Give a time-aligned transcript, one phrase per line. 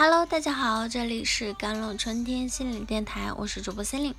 [0.00, 4.14] Hello，大家好，这里是甘露春天心理电台，我是主播心灵。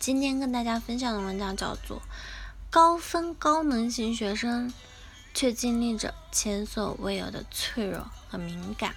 [0.00, 1.98] 今天跟大家分享的文章叫做
[2.70, 4.74] 《高分高能型学生
[5.32, 8.90] 却经历着前所未有的脆弱和敏感》。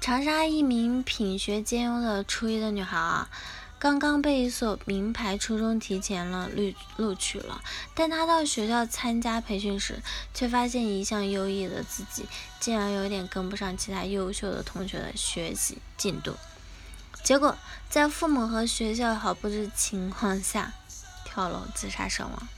[0.00, 3.30] 长沙一名品学兼优的初一的女孩啊。
[3.80, 7.62] 刚刚被一所名牌初中提前了录录取了，
[7.94, 10.02] 但他到学校参加培训时，
[10.34, 12.26] 却发现一向优异的自己
[12.58, 16.34] 竟然有点跟不上其他优秀的同学的学习进度，
[17.22, 17.56] 结果
[17.88, 20.72] 在父母和学校毫不知情况下
[21.24, 22.48] 跳楼自杀身亡。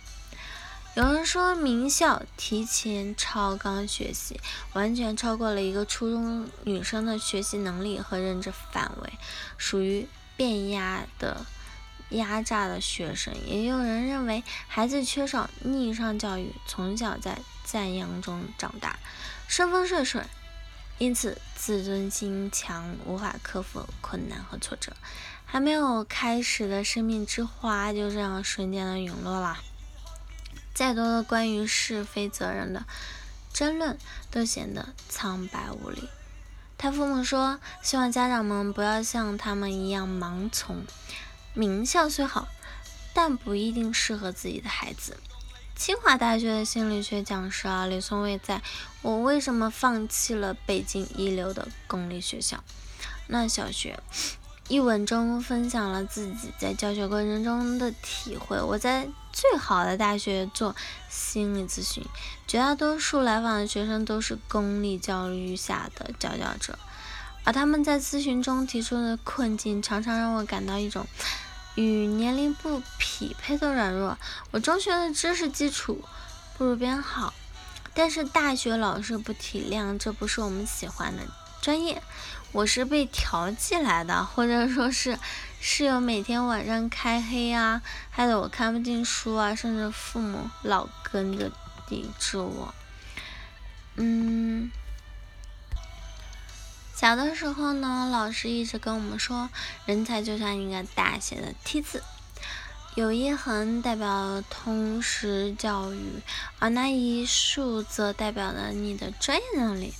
[0.94, 4.40] 有人说，名校提前超纲学习，
[4.72, 9.12] 完全超过了一个初中女生的学习能力和认知范围，
[9.58, 10.08] 属于。
[10.40, 11.44] 变压的
[12.08, 18.98] 压榨的学生，也有人认为孩子缺少逆商教育，从小在赞扬中长大，
[19.48, 20.24] 顺风顺水，
[20.96, 24.96] 因此自尊心强，无法克服困难和挫折，
[25.44, 29.58] 还没有开始的生命之花就这样瞬间的陨落了。
[30.72, 32.86] 再多的关于是非责任的
[33.52, 33.98] 争论，
[34.30, 36.08] 都显得苍白无力。
[36.82, 40.82] 他父母说：“希望家长们不要像他们一样盲从。
[41.52, 42.48] 名校虽好，
[43.12, 45.18] 但不一定适合自己的孩子。”
[45.76, 48.56] 清华大学的心理学讲师啊，李松蔚在
[49.02, 52.64] 《我为什么放弃了北京一流的公立学校？
[53.26, 54.00] 那小学》
[54.70, 58.58] 一文中分享了自己在教学过程中的体会。
[58.58, 59.06] 我在。
[59.32, 60.74] 最好的大学做
[61.08, 62.04] 心理咨询，
[62.48, 66.76] 绝大多数来访的学生都是公立教育下的佼佼者，
[67.44, 71.06] 而他们在咨询中提出的困境，常常让我感到一种
[71.76, 74.18] 与年龄不匹配的软弱。
[74.50, 76.02] 我中学的知识基础
[76.58, 77.32] 不如别人好，
[77.94, 81.22] 但是大学老师不体谅，这不是我们喜欢的。
[81.60, 82.02] 专业，
[82.52, 85.18] 我是被调剂来的，或者说是
[85.60, 91.52] 室友每天晚上开黑啊，害得我看不进书啊，甚至父母老跟着
[91.86, 92.74] 抵制我。
[93.96, 94.70] 嗯，
[96.94, 99.50] 小的时候呢，老师一直跟我们说，
[99.84, 102.02] 人才就像一个大写的 T 字，
[103.00, 106.20] 有一横代表通识教育，
[106.58, 109.94] 而那一竖则代表了你的专业能力。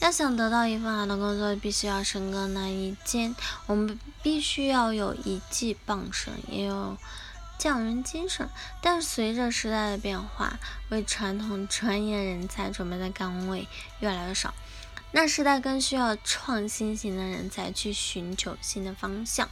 [0.00, 3.36] 要想得到一份好的工作，必须要深耕那一肩。
[3.66, 6.96] 我们必须要有一技傍身，也有
[7.58, 8.48] 匠人精神。
[8.80, 10.58] 但随着时代的变化，
[10.88, 13.68] 为传统专业人才准备的岗位
[14.00, 14.54] 越来越少，
[15.12, 19.46] 那时代更需要创新型的人才去寻求新的方向，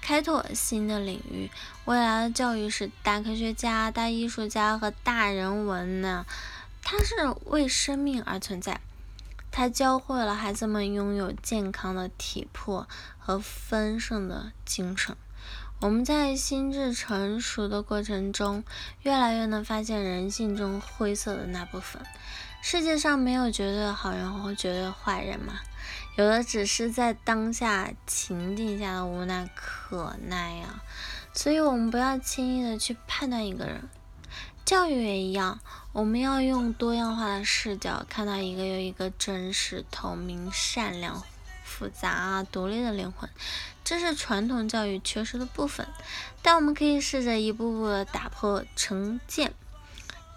[0.00, 1.50] 开拓新的领域。
[1.84, 6.24] 未来的教育是大科学家、大艺术家和大人文呢？
[6.82, 7.14] 它是
[7.46, 8.80] 为生命而存在。
[9.50, 12.88] 他教会了孩子们拥有健康的体魄
[13.18, 15.16] 和丰盛的精神。
[15.80, 18.64] 我们在心智成熟的过程中，
[19.02, 22.02] 越来越能发现人性中灰色的那部分。
[22.60, 25.60] 世界上没有绝对的好人和绝对坏人嘛，
[26.16, 30.82] 有的只是在当下情境下的无奈可奈呀。
[31.32, 33.88] 所以，我们不要轻易的去判断一个人。
[34.64, 35.60] 教育也一样，
[35.92, 41.22] 我们要用多样化的视角看到一个又一个真实、透明、善良、
[41.68, 43.28] 复杂啊、独立的灵魂，
[43.84, 45.86] 这是传统教育缺失的部分。
[46.40, 49.52] 但我们可以试着一步步的打破成见，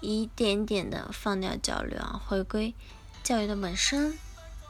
[0.01, 2.73] 一点点的放掉焦虑啊，回归
[3.23, 4.19] 教育的本身。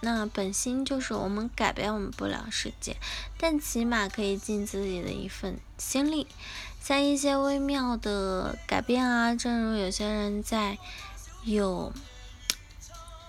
[0.03, 2.97] 那本心就是我们改变我们不了世界，
[3.37, 6.25] 但起码可以尽自己的一份心力，
[6.81, 10.79] 像一些微妙的改变啊，正如有些人在
[11.43, 11.93] 有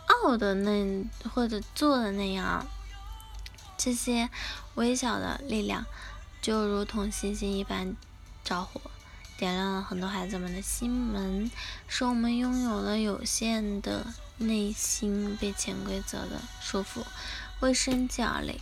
[0.07, 1.05] 傲的那
[1.35, 2.67] 或者做的那样，
[3.83, 4.31] 这些
[4.77, 5.87] 微小的力量
[6.41, 7.97] 就如同星星一般
[8.45, 8.81] 着火，
[9.37, 11.51] 点亮了很多孩子们的心门，
[11.89, 14.07] 使我们拥有了有限的。
[14.39, 17.05] 内心被潜规则的束缚，
[17.61, 18.61] 为生计而累，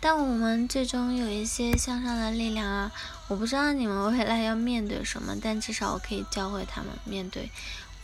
[0.00, 2.90] 但我们最终有一些向上的力量啊！
[3.26, 7.50] 我不知道你们未来要面对什么，但至少我可以教会他们面对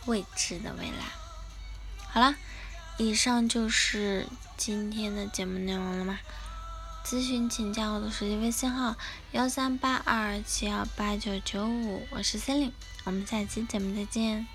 [0.05, 1.05] 未知的未来。
[2.09, 2.35] 好了，
[2.97, 6.19] 以上就是今天的节目内容了吗？
[7.05, 8.95] 咨询请加我的手机微信号
[9.31, 12.71] 幺三八二七幺八九九五，我是森林，
[13.03, 14.47] 我们下期节目再见。